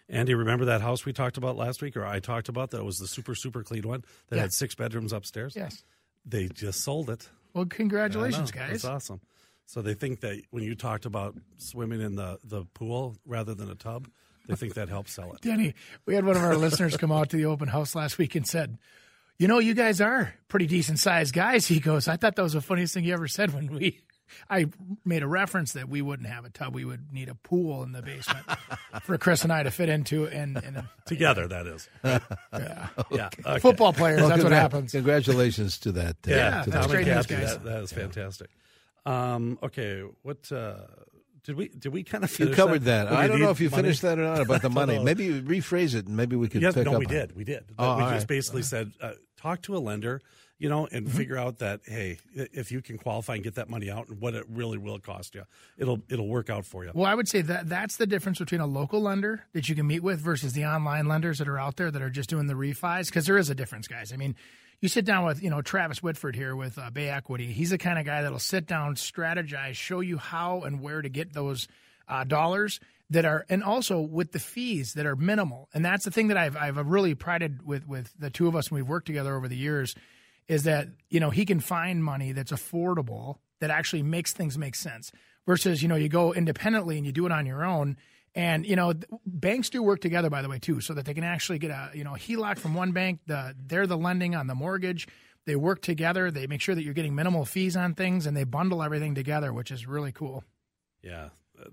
[0.08, 2.96] andy remember that house we talked about last week or i talked about that was
[2.96, 4.42] the super super clean one that Yeah.
[4.42, 5.84] had six bedrooms upstairs Yes.
[6.24, 8.70] they just sold it Well, congratulations, guys.
[8.82, 9.20] That's awesome.
[9.66, 13.68] So they think that when you talked about swimming in the, the pool rather than
[13.70, 14.08] a tub,
[14.48, 15.40] they think that helps sell it.
[15.40, 15.74] Danny,
[16.06, 18.46] we had one of our listeners come out to the open house last week and
[18.46, 18.78] said,
[19.38, 22.54] "You know, you guys are pretty decent sized guys." He goes, "I thought that was
[22.54, 24.00] the funniest thing you ever said when we."
[24.50, 24.66] I
[25.06, 27.92] made a reference that we wouldn't have a tub; we would need a pool in
[27.92, 28.44] the basement
[29.02, 31.88] for Chris and I to fit into, and, and Together, that is.
[32.04, 32.18] yeah.
[33.10, 33.30] Yeah.
[33.46, 33.58] okay.
[33.58, 34.20] football players.
[34.20, 34.92] Well, that's what happens.
[34.92, 36.16] Congratulations to that.
[36.26, 37.26] uh, Yeah, to that's that great guys.
[37.26, 38.50] That, that is fantastic.
[39.06, 40.74] Um, okay, what uh,
[41.48, 43.06] did we did we kind of You covered that.
[43.08, 43.84] When I don't know if you money?
[43.84, 45.02] finished that or not about the money.
[45.02, 47.30] Maybe you rephrase it and maybe we could Yeah, pick no, up we on did.
[47.30, 47.36] it.
[47.36, 47.64] We did.
[47.78, 48.26] Oh, we just right.
[48.26, 50.20] basically said, uh, talk to a lender,
[50.58, 53.90] you know, and figure out that hey, if you can qualify and get that money
[53.90, 55.44] out, and what it really will cost you,
[55.78, 56.90] it'll it'll work out for you.
[56.94, 59.86] Well, I would say that that's the difference between a local lender that you can
[59.86, 62.54] meet with versus the online lenders that are out there that are just doing the
[62.54, 63.06] refis.
[63.06, 64.12] Because there is a difference, guys.
[64.12, 64.36] I mean,
[64.80, 67.52] you sit down with you know Travis Whitford here with uh, Bay Equity.
[67.52, 71.08] He's the kind of guy that'll sit down, strategize, show you how and where to
[71.08, 71.68] get those
[72.08, 75.68] uh, dollars that are, and also with the fees that are minimal.
[75.72, 78.70] And that's the thing that I've I've really prided with with the two of us
[78.70, 79.94] when we've worked together over the years,
[80.46, 84.74] is that you know he can find money that's affordable that actually makes things make
[84.74, 85.10] sense.
[85.46, 87.96] Versus you know you go independently and you do it on your own.
[88.34, 88.94] And you know,
[89.26, 91.90] banks do work together, by the way, too, so that they can actually get a
[91.94, 93.20] you know HELOC from one bank.
[93.26, 95.08] The they're the lending on the mortgage.
[95.46, 96.30] They work together.
[96.30, 99.52] They make sure that you're getting minimal fees on things, and they bundle everything together,
[99.52, 100.44] which is really cool.
[101.02, 101.70] Yeah, uh,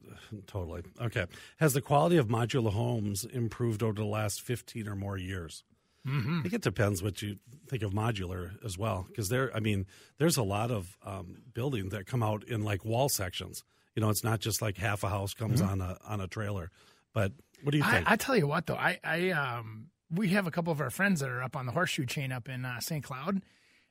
[0.48, 0.84] totally.
[1.02, 1.26] Okay.
[1.58, 5.64] Has the quality of modular homes improved over the last 15 or more years?
[6.08, 6.40] Mm-hmm.
[6.40, 7.38] I think it depends what you
[7.68, 9.88] think of modular as well, because there, I mean,
[10.20, 13.64] there's a lot of um, buildings that come out in like wall sections.
[13.96, 15.72] You know, it's not just like half a house comes Mm-hmm.
[15.72, 16.70] on a on a trailer.
[17.14, 17.32] But
[17.64, 18.10] what do you think?
[18.10, 20.90] I, I tell you what, though, I, I um, we have a couple of our
[20.90, 23.04] friends that are up on the horseshoe chain up in uh, St.
[23.04, 23.42] Cloud,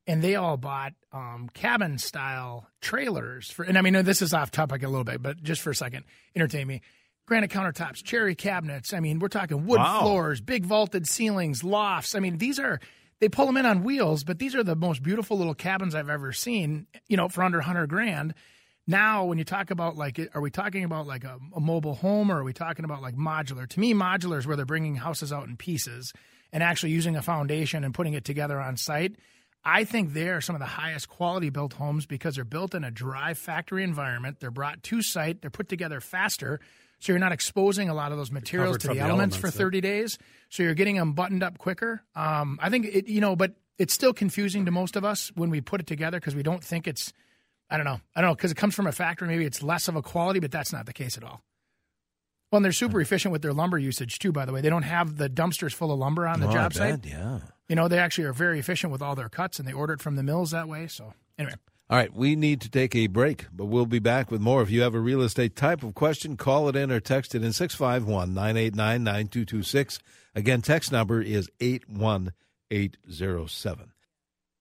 [0.07, 3.63] and they all bought um, cabin style trailers for.
[3.65, 6.05] And I mean, this is off topic a little bit, but just for a second,
[6.37, 6.83] entertain me.
[7.27, 8.93] Granite countertops, cherry cabinets.
[8.93, 10.03] I mean, we're talking wood Wow.
[10.03, 12.15] floors, big vaulted ceilings, lofts.
[12.15, 12.79] I mean, these are
[13.21, 16.11] they pull them in on wheels, but these are the most beautiful little cabins I've
[16.11, 16.87] ever seen.
[17.09, 18.35] You know, for under hundred grand.
[18.87, 22.31] Now, when you talk about like, are we talking about like a, a mobile home
[22.31, 23.69] or are we talking about like modular?
[23.69, 26.13] To me, modular is where they're bringing houses out in pieces
[26.53, 29.17] and actually using a foundation and putting it together on site.
[29.65, 32.85] I think they are some of the highest quality built homes because they're built in
[32.85, 34.39] a dry factory environment.
[34.39, 35.41] They're brought to site.
[35.41, 36.61] They're put together faster.
[36.99, 39.63] So you're not exposing a lot of those materials to the the elements, elements, for
[39.63, 40.19] 30 days.
[40.51, 42.03] So you're getting them buttoned up quicker.
[42.15, 45.51] Um, I think it, you know, but it's still confusing to most of us when
[45.51, 47.13] we put it together because we don't think it's,
[47.71, 48.01] I don't know.
[48.15, 49.29] I don't know because it comes from a factory.
[49.29, 51.43] Maybe it's less of a quality, but that's not the case at all.
[52.53, 54.31] Well, and they're super efficient with their lumber usage too.
[54.33, 56.73] By the way, they don't have the dumpsters full of lumber on the Oh, job
[56.75, 57.05] site.
[57.05, 57.41] yeah.
[57.69, 60.03] You know, they actually are very efficient with all their cuts, and they order it
[60.03, 60.87] from the mills that way.
[60.87, 61.55] So anyway,
[61.91, 64.63] All right, we need to take a break, but we'll be back with more.
[64.63, 67.43] If you have a real estate type of question, call it in or text it
[67.43, 69.99] in 651 989 9226.
[70.35, 73.91] Again, text number is 81807.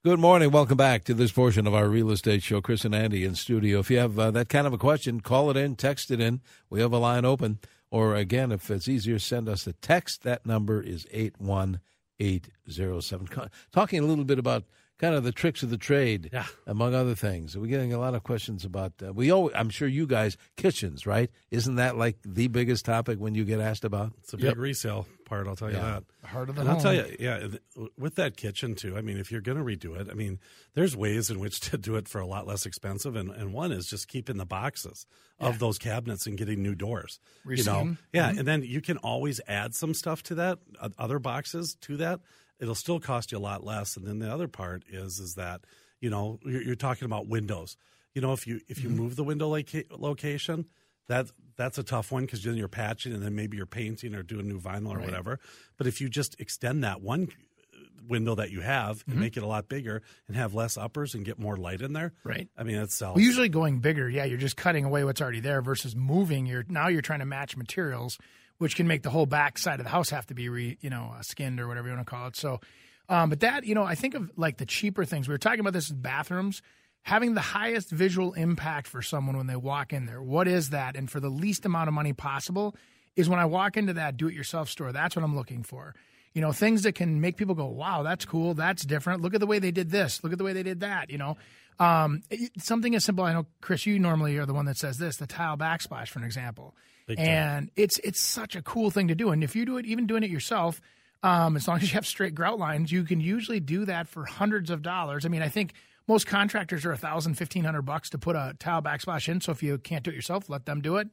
[0.06, 0.52] Good morning.
[0.52, 2.60] Welcome back to this portion of our real estate show.
[2.60, 3.80] Chris and Andy in studio.
[3.80, 6.42] If you have uh, that kind of a question, call it in, text it in.
[6.70, 7.60] We have a line open.
[7.90, 10.24] Or again, if it's easier, send us a text.
[10.24, 13.28] That number is 81807.
[13.30, 14.66] Co- Talking a little bit about
[15.04, 16.46] kind of the tricks of the trade, Yeah.
[16.66, 17.58] among other things.
[17.58, 21.06] We're getting a lot of questions about, uh, we always, I'm sure you guys, kitchens,
[21.06, 21.30] right?
[21.52, 24.14] Isn't that like the biggest topic when you get asked about?
[24.24, 26.00] It's a big resale part, I'll tell you Yeah.
[26.22, 26.30] that.
[26.30, 27.62] Heart of the and I'll tell you, yeah, th-
[27.98, 28.96] with that kitchen too.
[28.96, 30.40] I mean, if you're going to redo it, I mean,
[30.74, 33.74] there's ways in which to do it for a lot less expensive, and, and one
[33.74, 35.06] is just keeping the boxes
[35.40, 37.20] of those cabinets and getting new doors.
[37.46, 37.98] You know, Reseam.
[38.14, 41.98] yeah, and then you can always add some stuff to that, uh, other boxes to
[41.98, 42.22] that.
[42.60, 43.98] It'll still cost you a lot less.
[43.98, 45.62] And then the other part is is that
[46.00, 47.78] you know you're, you're talking about windows.
[48.14, 49.00] You know, if you if you mm-hmm.
[49.00, 50.66] move the window loca- location,
[51.08, 54.24] that that's a tough one because then you're patching and then maybe you're painting or
[54.24, 55.40] doing new vinyl or whatever.
[55.78, 57.30] But if you just extend that one
[57.74, 59.20] uh, window that you have and mm-hmm.
[59.20, 62.14] make it a lot bigger and have less uppers and get more light in there,
[62.24, 62.48] Right.
[62.58, 63.16] I mean, sells.
[63.16, 66.46] Well, usually going bigger, yeah, you're just cutting away what's already there versus moving.
[66.46, 68.18] You're now you're trying to match materials,
[68.64, 70.90] which can make the whole back side of the house have to be re, you
[70.90, 72.36] know, uh, skinned or whatever you want to call it.
[72.38, 72.62] So,
[73.10, 75.28] um, but that you know, I think of like the cheaper things.
[75.28, 76.62] We were talking about this in bathrooms.
[77.02, 80.22] Having the highest visual impact for someone when they walk in there.
[80.22, 80.96] What is that?
[80.96, 82.78] And for the least amount of money possible
[83.18, 84.94] is when I walk into that do-it-yourself store.
[84.94, 85.94] That's what I'm looking for.
[86.34, 88.54] You know, things that can make people go, "Wow, that's cool.
[88.54, 89.22] That's different.
[89.22, 90.24] Look at the way they did this.
[90.24, 91.36] Look at the way they did that." You know,
[91.80, 92.22] um,
[92.58, 93.26] something as simple.
[93.26, 96.20] I know, Chris, you normally are the one that says this: the tile backsplash, for
[96.20, 96.74] an example.
[97.06, 97.26] Big time.
[97.28, 99.30] And it's it's such a cool thing to do.
[99.32, 100.80] And if you do it, even doing it yourself,
[101.22, 104.26] um, as long as you have straight grout lines, you can usually do that for
[104.26, 105.26] hundreds of dollars.
[105.26, 105.74] I mean, I think
[106.08, 109.42] most contractors are a thousand, fifteen hundred bucks to put a tile backsplash in.
[109.42, 111.08] So if you can't do it yourself, let them do it.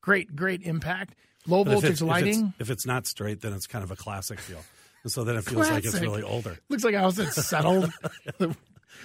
[0.00, 1.14] Great, great impact.
[1.46, 2.54] Low But if voltage it's, if it's- lighting.
[2.58, 4.62] If it's, not straight, then it's kind of a classic feel.
[5.02, 6.58] And so then it feels like it's really older.
[6.68, 7.90] Looks like a house that's settled.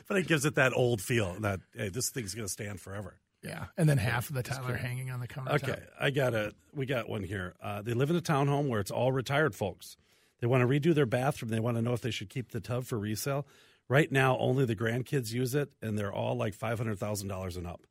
[0.07, 3.15] But it gives it that old feel that hey, this thing's going to stand forever.
[3.43, 5.63] Yeah, and then half of the tile are hanging on the countertop.
[5.63, 6.53] Okay, I got a.
[6.73, 7.53] We got one here.
[7.61, 9.97] Uh, they live in a townhome where it's all retired folks.
[10.39, 11.51] They want to redo their bathroom.
[11.51, 13.45] They want to know if they should keep the tub for resale.
[13.89, 17.57] Right now, only the grandkids use it, and they're all like five hundred thousand dollars
[17.57, 17.81] and up.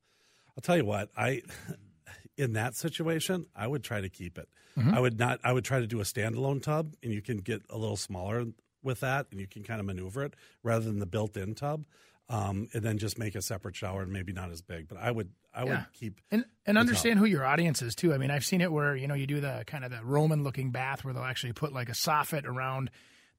[0.56, 1.42] I'll tell you what, I
[2.36, 4.48] in that situation, I would try to keep it.
[4.94, 5.38] I would not.
[5.44, 8.46] I would try to do a standalone tub, and you can get a little smaller
[8.82, 11.84] with that, and you can kind of maneuver it rather than the built-in tub,
[12.32, 14.88] um, and then just make a separate shower and maybe not as big.
[14.88, 18.14] But I would, I would keep And and understand who your audience is too.
[18.14, 20.42] I mean, I've seen it where you know you do the kind of the Roman
[20.42, 22.90] looking bath where they'll actually put like a soffit around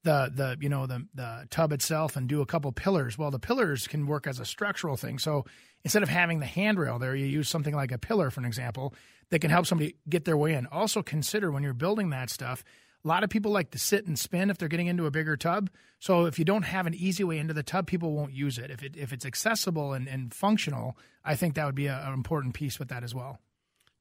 [0.04, 3.18] the the you know the the tub itself and do a couple pillars.
[3.18, 5.18] Well, the pillars can work as a structural thing.
[5.18, 5.44] So
[5.82, 8.94] instead of having the handrail there, you use something like a pillar, for an example,
[9.30, 10.66] that can help somebody get their way in.
[10.66, 12.62] Also consider when you're building that stuff.
[13.04, 15.36] A lot of people like to sit and spin if they're getting into a bigger
[15.36, 15.68] tub.
[15.98, 18.70] So if you don't have an easy way into the tub, people won't use it.
[18.70, 22.54] If it if it's accessible and, and functional, I think that would be an important
[22.54, 23.38] piece with that as well.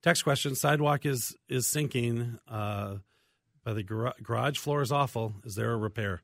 [0.01, 2.39] Text question: Sidewalk is is sinking.
[2.47, 2.97] Uh,
[3.63, 5.33] by the gar- garage floor is awful.
[5.43, 6.21] Is there a repair?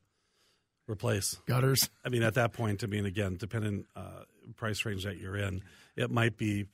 [0.87, 1.89] Replace gutters.
[2.03, 4.23] I mean, at that point, I mean, again, depending uh,
[4.55, 5.61] price range that you're in,
[5.95, 6.65] it might be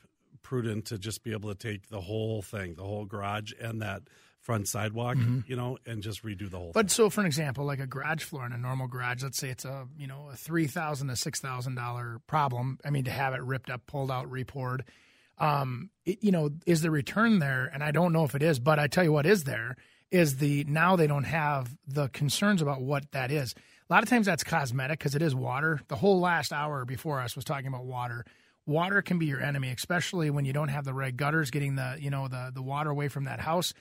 [0.41, 4.03] prudent to just be able to take the whole thing, the whole garage and that
[4.45, 5.39] front sidewalk, mm-hmm.
[5.47, 6.71] you know, and just redo the whole.
[6.71, 6.89] But thing.
[6.89, 9.65] so, for an example, like a garage floor in a normal garage, let's say it's
[9.65, 12.77] a you know a three thousand to six thousand dollar problem.
[12.85, 14.85] I mean, to have it ripped up, pulled out, repoured.
[15.39, 17.69] Um, it, you know, is the return there?
[17.73, 19.75] And I don't know if it is, but I tell you what is there
[20.11, 23.55] is the now they don't have the concerns about what that is.
[23.89, 25.81] A lot of times that's cosmetic because it is water.
[25.87, 28.25] The whole last hour before us was talking about water.
[28.67, 31.97] Water can be your enemy, especially when you don't have the right gutters getting the
[31.99, 33.73] you know the the water away from that house.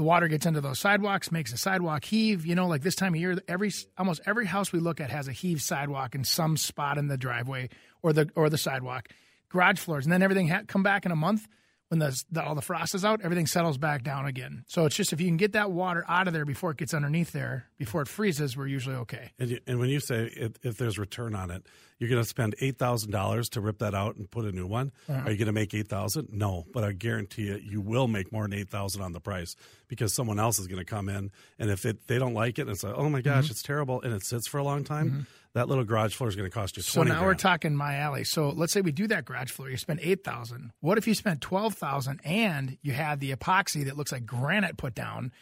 [0.00, 2.46] The water gets into those sidewalks, makes a sidewalk heave.
[2.46, 5.28] You know, like this time of year, every almost every house we look at has
[5.28, 7.68] a heave sidewalk in some spot in the driveway
[8.02, 9.10] or the or the sidewalk,
[9.50, 11.46] garage floors, and then everything ha- come back in a month
[11.90, 14.64] when the, the, all the frost is out, everything settles back down again.
[14.68, 16.94] So it's just if you can get that water out of there before it gets
[16.94, 19.32] underneath there, before it freezes, we're usually okay.
[19.40, 21.66] And, you, and when you say if, if, there's return on it,
[21.98, 24.68] you're going to spend eight thousand dollars to rip that out and put a new
[24.68, 24.92] one.
[25.08, 25.22] Uh-huh.
[25.26, 26.28] Are you going to make eight thousand?
[26.30, 29.56] No, but I guarantee you, you will make more than eight thousand on the price
[29.88, 32.62] because someone else is going to come in, and if it they don't like it,
[32.62, 33.50] and it's like, oh my gosh, mm-hmm.
[33.50, 35.10] it's terrible, and it sits for a long time.
[35.10, 35.20] Mm-hmm
[35.54, 36.82] that little garage floor is going to cost you.
[36.82, 37.26] So now grand.
[37.26, 38.24] we're talking my alley.
[38.24, 39.70] So let's say we do that garage floor.
[39.70, 40.72] You spend eight thousand.
[40.80, 44.76] What if you spent twelve thousand and you had the epoxy that looks like granite
[44.76, 45.32] put down?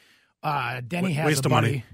[0.42, 1.66] Uh, Denny has waste a buddy.
[1.66, 1.84] Of money.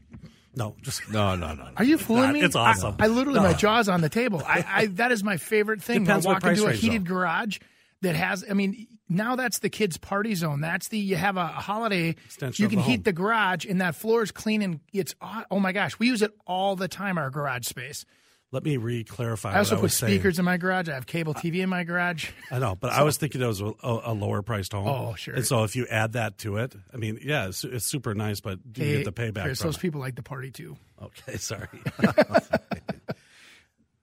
[0.56, 1.68] No, just no, no, no.
[1.76, 2.42] Are you fooling me?
[2.42, 2.94] It's awesome.
[3.00, 3.46] I, I literally no.
[3.46, 4.42] my jaw's on the table.
[4.46, 6.04] I, I that is my favorite thing.
[6.04, 7.14] Depends I walk into a heated though.
[7.14, 7.58] garage
[8.04, 8.44] that has.
[8.48, 10.60] I mean, now that's the kids' party zone.
[10.60, 12.10] That's the you have a, holiday.
[12.10, 13.02] Extension you can the heat home.
[13.02, 15.14] the garage, and that floor is clean and it's
[15.50, 17.18] oh my gosh, we use it all the time.
[17.18, 18.04] Our garage space.
[18.52, 19.52] Let me re-clarify.
[19.52, 20.42] I also I put speakers saying.
[20.42, 20.88] in my garage.
[20.88, 22.30] I have cable TV in my garage.
[22.52, 24.86] I know, but so, I was thinking it was a, a, lower priced home.
[24.86, 25.34] Oh, sure.
[25.34, 28.40] And so if you add that to it, I mean, yeah, it's, it's super nice,
[28.40, 29.42] but do hey, you get the payback?
[29.42, 29.80] Chris, those it?
[29.80, 30.76] people like the party too.
[31.02, 31.66] Okay, sorry.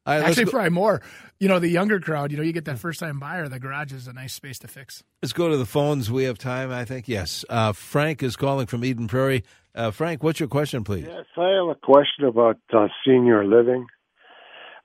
[0.06, 0.52] Right, Actually, go.
[0.52, 1.02] probably more.
[1.40, 2.32] You know, the younger crowd.
[2.32, 3.48] You know, you get that first time buyer.
[3.48, 5.04] The garage is a nice space to fix.
[5.22, 6.12] Let's go to the phones.
[6.12, 7.08] We have time, I think.
[7.08, 7.46] Yes.
[7.50, 9.44] Uh, Frank is calling from Eden Prairie.
[9.76, 11.06] Uh, Frank, what's your question, please?
[11.08, 13.86] Yes, I have a question about uh, senior living.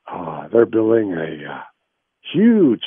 [0.06, 1.60] Uh, they're building a uh,
[2.32, 2.82] huge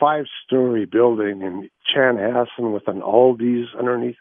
[0.00, 4.16] five story building in Chanhassen with an Aldi's underneath.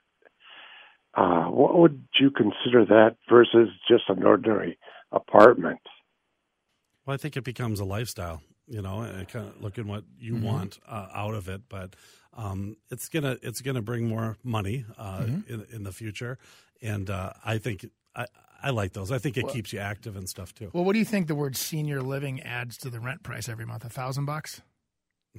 [1.15, 4.77] Uh, what would you consider that versus just an ordinary
[5.11, 5.79] apartment?
[7.05, 10.35] Well, I think it becomes a lifestyle, you know, and kind of looking what you
[10.35, 10.45] mm-hmm.
[10.45, 11.63] want uh, out of it.
[11.67, 11.95] But
[12.35, 15.53] um, it's gonna it's gonna bring more money uh, mm-hmm.
[15.53, 16.37] in in the future,
[16.81, 17.85] and uh, I think
[18.15, 18.27] I,
[18.61, 19.11] I like those.
[19.11, 20.69] I think it well, keeps you active and stuff too.
[20.73, 23.65] Well, what do you think the word senior living adds to the rent price every
[23.65, 23.83] month?
[23.83, 24.61] A thousand bucks?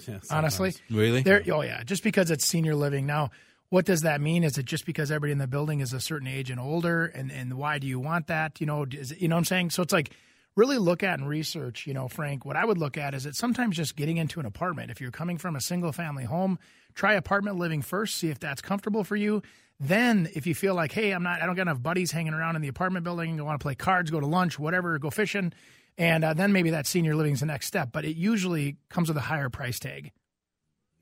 [0.07, 1.23] Yeah, honestly, really?
[1.23, 3.31] There, oh yeah, just because it's senior living now.
[3.71, 4.45] What does that mean?
[4.45, 7.33] Is it just because everybody in the building is a certain age and older, and
[7.33, 8.61] and why do you want that?
[8.61, 9.71] You know, is, you know what I'm saying?
[9.71, 10.11] So it's like
[10.57, 11.87] really look at and research.
[11.87, 14.47] You know, Frank, what I would look at is that sometimes just getting into an
[14.47, 14.91] apartment.
[14.91, 16.59] If you're coming from a single family home,
[16.95, 18.17] try apartment living first.
[18.17, 19.43] See if that's comfortable for you.
[19.81, 22.55] Then, if you feel like, hey, I'm not, I don't got enough buddies hanging around
[22.55, 25.53] in the apartment building, you want to play cards, go to lunch, whatever, go fishing,
[25.99, 27.91] and uh, then maybe that senior living is the next step.
[27.93, 30.13] But it usually comes with a higher price tag.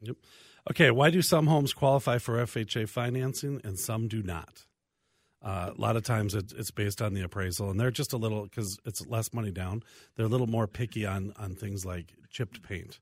[0.00, 0.16] Yep.
[0.70, 0.90] Okay.
[0.90, 4.64] Why do some homes qualify for FHA financing and some do not?
[5.42, 8.16] Uh, a lot of times it, it's based on the appraisal, and they're just a
[8.16, 9.82] little because it's less money down.
[10.16, 13.00] They're a little more picky on on things like chipped paint.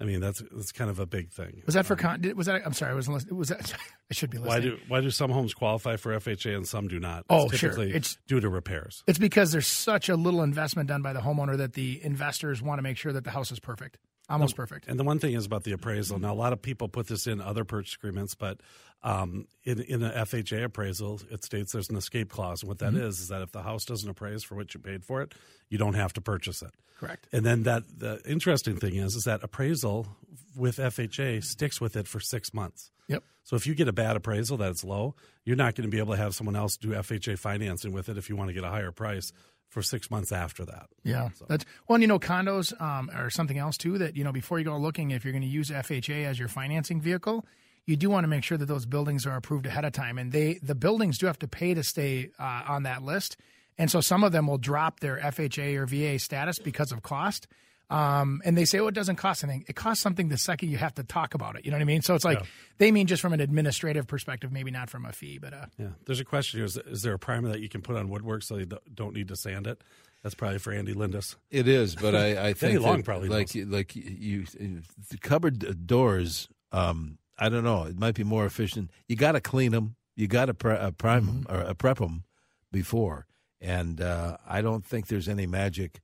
[0.00, 1.62] I mean, that's that's kind of a big thing.
[1.66, 2.20] Was that for con?
[2.34, 2.62] Was that?
[2.64, 3.30] I'm sorry, I wasn't.
[3.30, 3.74] Was that?
[4.10, 4.52] I should be listening.
[4.52, 7.20] Why do Why do some homes qualify for FHA and some do not?
[7.20, 7.80] It's oh, sure.
[7.82, 9.04] It's due to repairs.
[9.06, 12.78] It's because there's such a little investment done by the homeowner that the investors want
[12.78, 13.98] to make sure that the house is perfect
[14.32, 14.88] almost perfect.
[14.88, 16.18] And the one thing is about the appraisal.
[16.18, 18.60] Now, a lot of people put this in other purchase agreements, but
[19.02, 22.62] um, in in an FHA appraisal, it states there's an escape clause.
[22.62, 23.04] And what that mm-hmm.
[23.04, 25.34] is is that if the house doesn't appraise for what you paid for it,
[25.68, 26.72] you don't have to purchase it.
[26.98, 27.26] Correct.
[27.32, 30.06] And then that the interesting thing is is that appraisal
[30.56, 32.90] with FHA sticks with it for six months.
[33.08, 33.24] Yep.
[33.42, 36.14] So if you get a bad appraisal that's low, you're not going to be able
[36.14, 38.68] to have someone else do FHA financing with it if you want to get a
[38.68, 39.32] higher price
[39.72, 40.88] for six months after that.
[41.02, 41.46] Yeah, so.
[41.48, 43.96] that's well, and you know, condos um, or something else too.
[43.98, 46.48] That you know, before you go looking, if you're going to use FHA as your
[46.48, 47.46] financing vehicle,
[47.86, 50.30] you do want to make sure that those buildings are approved ahead of time, and
[50.30, 53.38] they the buildings do have to pay to stay uh, on that list.
[53.78, 57.48] And so some of them will drop their FHA or VA status because of cost.
[57.90, 59.64] Um, and they say, oh, it doesn't cost anything.
[59.68, 61.64] It costs something the second you have to talk about it.
[61.66, 62.00] You know what I mean?
[62.00, 62.46] So it's like Yeah.
[62.78, 65.38] they mean just from an administrative perspective, maybe not from a fee.
[65.38, 67.82] But uh, Yeah, there's a question here: is, is there a primer that you can
[67.82, 69.82] put on woodwork so you don't- don't need to sand it?
[70.22, 71.36] That's probably for Andy Lindis.
[71.50, 73.66] It is, but I, I think Long that, probably like knows.
[73.66, 74.44] like you,
[75.10, 76.48] the cupboard doors.
[76.70, 77.84] Um, I don't know.
[77.84, 78.90] It might be more efficient.
[79.08, 79.96] You got to clean them.
[80.16, 81.54] You got to pre- uh, prime them Mm-hmm.
[81.54, 82.24] or uh, prep them
[82.70, 83.26] before.
[83.60, 86.00] And uh, I don't think there's any magic.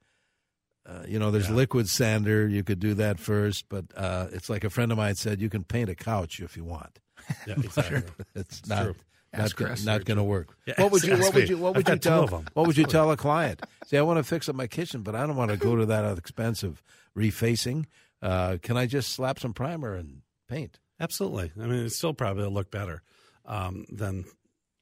[0.88, 2.48] Uh, you know, there's liquid sander.
[2.48, 5.50] You could do that first, but uh, it's like a friend of mine said: you
[5.50, 6.98] can paint a couch if you want.
[7.46, 8.02] Yeah, exactly.
[8.34, 8.94] It's not true.
[9.34, 10.56] not Ask go- not going to work.
[10.66, 12.46] Yeah, what would you ask What would you What I've would you tell of 'em.
[12.54, 13.60] What would you tell a client?
[13.86, 15.84] Say, I want to fix up my kitchen, but I don't want to go to
[15.86, 16.82] that expensive
[17.14, 17.84] refacing.
[18.22, 20.78] Uh, can I just slap some primer and paint?
[20.98, 21.52] Absolutely.
[21.62, 23.02] I mean, it's still probably will look better
[23.44, 24.24] um, than.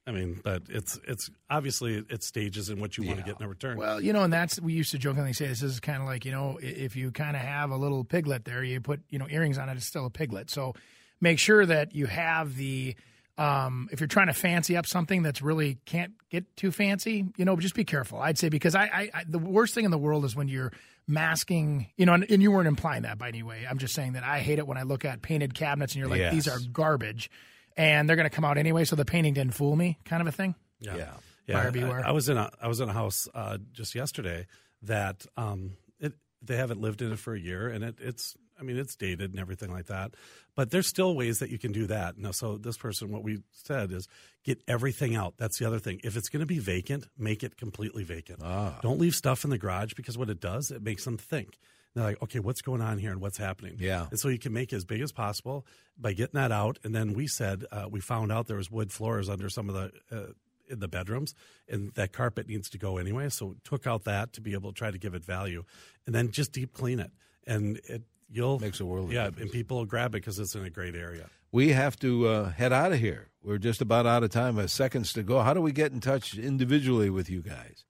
[0.07, 3.45] I mean, but it's it's obviously it's stages in what you want to get in
[3.45, 3.77] a return.
[3.77, 6.23] Well, you know, and that's we used to jokingly say this is kind of like
[6.23, 9.27] you know if you kind of have a little piglet there, you put you know
[9.29, 10.49] earrings on it, it's still a piglet.
[10.49, 10.73] So
[11.19, 12.95] make sure that you have the.
[13.39, 17.45] Um, if you're trying to fancy up something that's really can't get too fancy, you
[17.45, 18.19] know, just be careful.
[18.19, 20.71] I'd say because I, I, I the worst thing in the world is when you're
[21.07, 23.67] masking, you know, and, and you weren't implying that by any way.
[23.69, 26.09] I'm just saying that I hate it when I look at painted cabinets and you're
[26.09, 27.29] like, these are garbage,
[27.77, 28.83] and they're going to come out anyway.
[28.83, 30.55] So the painting didn't fool me, kind of a thing.
[30.79, 31.13] Yeah.
[31.47, 34.47] Yeah, Buyer I- I, was in a I was in a house uh, just yesterday
[34.81, 38.63] that um, it they haven't lived in it for a year, and it, it's I
[38.63, 40.15] mean it's dated and everything like that.
[40.55, 42.17] But there's still ways that you can do that.
[42.17, 44.09] Now, so this person, what we said is
[44.43, 45.35] get everything out.
[45.37, 46.01] That's the other thing.
[46.03, 48.41] If it's going to be vacant, make it completely vacant.
[48.43, 48.79] Ah.
[48.81, 51.59] Don't leave stuff in the garage because what it does, it makes them think.
[51.97, 53.77] They're like, okay, what's going on here and what's happening?
[53.79, 54.07] Yeah.
[54.09, 55.65] And so you can make it as big as possible
[55.97, 56.79] by getting that out.
[56.83, 59.75] And then we said uh, we found out there was wood floors under some of
[59.75, 60.31] the uh,
[60.69, 61.33] in the bedrooms,
[61.69, 63.29] and that carpet needs to go anyway.
[63.29, 65.63] So took out that to be able to try to give it value,
[66.05, 67.11] and then just deep clean it,
[67.45, 69.43] and it you'll Makes a world yeah, difference.
[69.43, 71.29] and people will grab it because it's in a great area.
[71.51, 73.29] We have to uh, head out of here.
[73.41, 74.65] We're just about out of time.
[74.67, 75.39] Seconds to go.
[75.39, 77.85] How do we get in touch individually with you guys?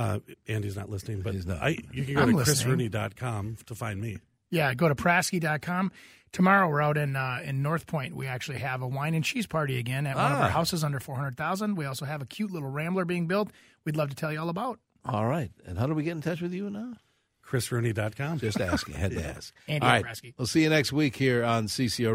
[0.00, 1.58] Uh, Andy's not listening, but He's not.
[1.62, 2.90] I, you can go I'm to listening.
[2.90, 4.18] chrisrooney.com to find me.
[4.50, 5.92] Yeah, go to Prasky.com.
[6.32, 8.14] Tomorrow we're out in uh, in North Point.
[8.16, 10.42] We actually have a wine and cheese party again at one of Ah.
[10.44, 11.74] our houses under four hundred thousand.
[11.74, 13.50] We also have a cute little rambler being built.
[13.84, 14.78] We'd love to tell you all about.
[15.04, 15.50] All right.
[15.66, 16.94] And how do we get in touch with you now?
[17.46, 18.38] chrisrooney.com.
[18.38, 18.94] Just asking.
[18.94, 19.52] Had to ask.
[19.68, 19.98] Andy All right.
[19.98, 20.28] Nebraska.
[20.38, 22.14] We'll see you next week here on CCO.